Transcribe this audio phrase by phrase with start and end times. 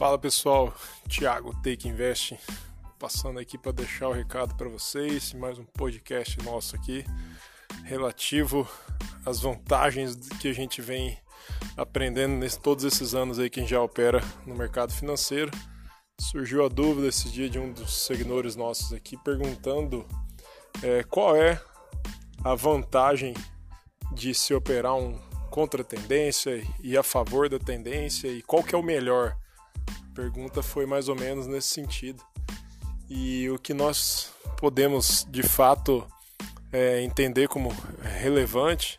[0.00, 0.72] Fala pessoal,
[1.10, 2.34] Thiago Take Invest,
[2.98, 7.04] passando aqui para deixar o recado para vocês, mais um podcast nosso aqui
[7.84, 8.66] relativo
[9.26, 11.18] às vantagens que a gente vem
[11.76, 15.50] aprendendo nesses todos esses anos aí que a gente já opera no mercado financeiro.
[16.18, 20.08] Surgiu a dúvida esse dia de um dos seguidores nossos aqui perguntando
[20.82, 21.60] é, qual é
[22.42, 23.34] a vantagem
[24.14, 25.20] de se operar um
[25.50, 29.36] contra a tendência e a favor da tendência e qual que é o melhor
[30.14, 32.22] pergunta foi mais ou menos nesse sentido.
[33.08, 36.06] E o que nós podemos de fato
[36.72, 38.98] é, entender como relevante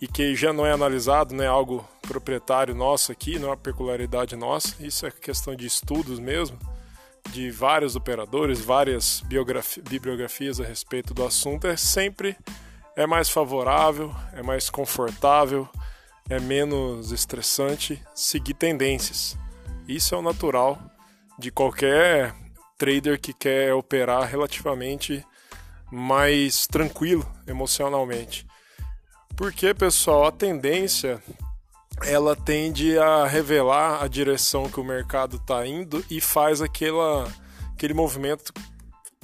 [0.00, 3.56] e que já não é analisado, não é algo proprietário nosso aqui, não é uma
[3.56, 6.58] peculiaridade nossa, isso é questão de estudos mesmo,
[7.30, 9.22] de vários operadores, várias
[9.88, 12.36] bibliografias a respeito do assunto, é sempre
[12.96, 15.68] é mais favorável, é mais confortável,
[16.28, 19.36] é menos estressante seguir tendências.
[19.94, 20.78] Isso é o natural
[21.38, 22.34] de qualquer
[22.78, 25.24] trader que quer operar relativamente
[25.90, 28.46] mais tranquilo emocionalmente.
[29.36, 31.22] Porque, pessoal, a tendência
[32.04, 37.30] ela tende a revelar a direção que o mercado está indo e faz aquela,
[37.74, 38.50] aquele movimento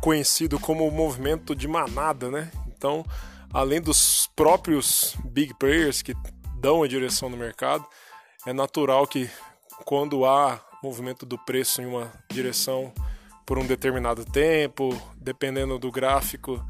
[0.00, 2.52] conhecido como movimento de manada, né?
[2.68, 3.04] Então,
[3.52, 6.14] além dos próprios big players que
[6.60, 7.84] dão a direção no mercado,
[8.46, 9.28] é natural que
[9.82, 12.92] quando há movimento do preço em uma direção
[13.44, 16.64] por um determinado tempo, dependendo do gráfico,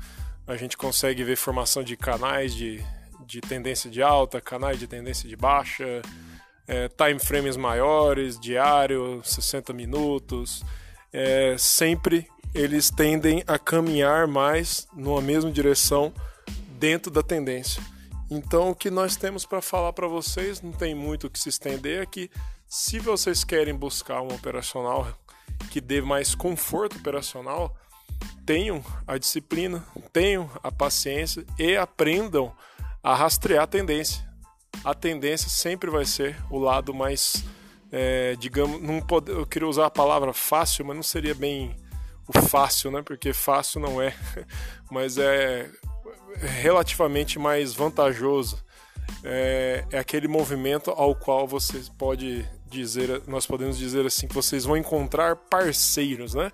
[0.46, 2.83] a gente consegue ver formação de canais de,
[3.27, 6.02] de tendência de alta, canais de tendência de baixa,
[6.66, 10.64] é, time frames maiores, diário, 60 minutos.
[11.12, 16.12] É, sempre eles tendem a caminhar mais numa mesma direção
[16.78, 17.83] dentro da tendência.
[18.30, 21.48] Então, o que nós temos para falar para vocês, não tem muito o que se
[21.48, 22.30] estender, é
[22.74, 25.06] se vocês querem buscar um operacional
[25.70, 27.77] que dê mais conforto operacional,
[28.46, 32.50] tenham a disciplina, tenham a paciência e aprendam
[33.02, 34.27] a rastrear a tendência.
[34.82, 37.44] A tendência sempre vai ser o lado mais,
[37.92, 41.77] é, digamos, não pode, eu queria usar a palavra fácil, mas não seria bem
[42.27, 43.02] o fácil, né?
[43.02, 44.16] Porque fácil não é,
[44.90, 45.70] mas é
[46.38, 48.64] relativamente mais vantajoso.
[49.22, 54.64] É, é aquele movimento ao qual você pode dizer, nós podemos dizer assim que vocês
[54.64, 56.50] vão encontrar parceiros, né?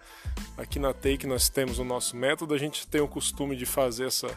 [0.56, 4.06] Aqui na Take nós temos o nosso método, a gente tem o costume de fazer
[4.06, 4.28] essa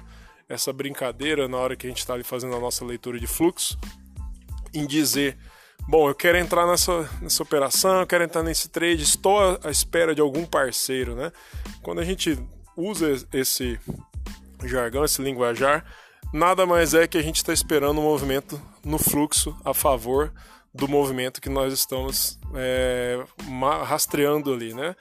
[0.52, 3.78] essa brincadeira na hora que a gente está ali fazendo a nossa leitura de fluxo,
[4.74, 5.38] em dizer,
[5.88, 10.14] bom, eu quero entrar nessa, nessa operação, eu quero entrar nesse trade, estou à espera
[10.14, 11.32] de algum parceiro, né?
[11.82, 12.38] Quando a gente
[12.76, 13.80] usa esse
[14.66, 15.86] jargão, esse linguajar,
[16.34, 20.34] nada mais é que a gente está esperando um movimento no fluxo a favor
[20.74, 23.24] do movimento que nós estamos é,
[23.84, 24.96] rastreando ali, né?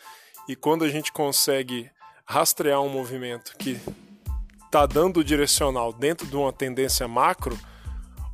[0.48, 1.90] E quando a gente consegue
[2.26, 3.80] rastrear um movimento que
[4.64, 7.58] está dando direcional dentro de uma tendência macro,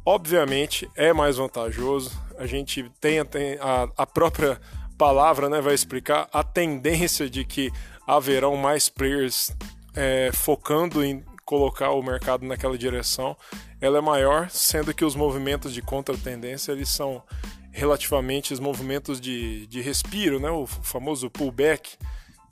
[0.04, 2.10] obviamente é mais vantajoso.
[2.38, 4.60] A gente tem a, a própria
[4.96, 7.70] palavra né, vai explicar a tendência de que
[8.06, 9.54] haverão mais players
[9.94, 13.36] é, focando em colocar o mercado naquela direção,
[13.80, 17.22] ela é maior, sendo que os movimentos de contra-tendência eles são
[17.70, 20.50] relativamente os movimentos de, de respiro, né?
[20.50, 21.96] o famoso pullback.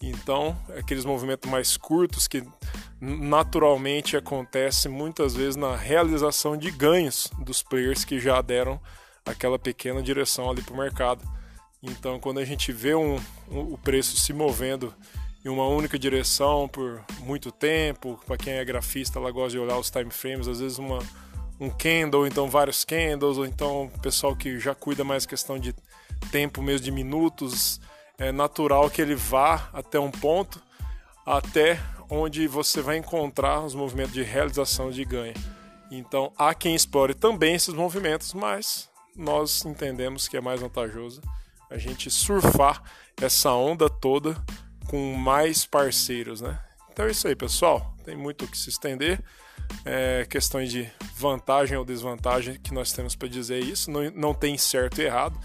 [0.03, 2.47] Então, aqueles movimentos mais curtos que
[3.01, 8.79] naturalmente acontece muitas vezes na realização de ganhos dos players que já deram
[9.25, 11.25] aquela pequena direção ali para o mercado.
[11.83, 13.17] Então, quando a gente vê um,
[13.51, 14.95] um, o preço se movendo
[15.44, 18.19] em uma única direção por muito tempo.
[18.27, 20.99] Para quem é grafista, ela gosta de olhar os time frames, às vezes uma,
[21.60, 25.75] um candle, então vários candles, ou então pessoal que já cuida mais questão de
[26.31, 27.81] tempo mesmo de minutos,
[28.19, 30.62] é natural que ele vá até um ponto
[31.27, 31.78] até
[32.09, 35.34] onde você vai encontrar os movimentos de realização de ganho.
[35.91, 41.21] Então, há quem explore também esses movimentos, mas nós entendemos que é mais vantajoso
[41.71, 42.83] a gente surfar
[43.21, 44.36] essa onda toda
[44.89, 46.59] com mais parceiros, né?
[46.92, 47.95] Então é isso aí, pessoal.
[48.04, 49.22] Tem muito o que se estender.
[49.84, 53.91] É, questões de vantagem ou desvantagem que nós temos para dizer isso.
[53.91, 55.39] Não, não tem certo e errado.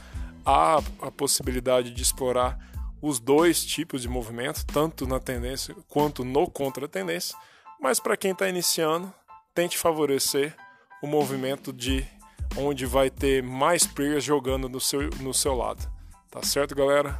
[0.45, 2.57] Há a possibilidade de explorar
[3.01, 7.35] os dois tipos de movimento, tanto na tendência quanto no contra-tendência.
[7.79, 9.11] Mas para quem está iniciando,
[9.55, 10.55] tente favorecer
[11.01, 12.05] o movimento de
[12.57, 15.89] onde vai ter mais players jogando no seu, no seu lado.
[16.29, 17.19] Tá certo, galera?